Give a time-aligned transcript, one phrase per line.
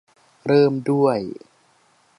[0.45, 1.17] เริ่มด้วย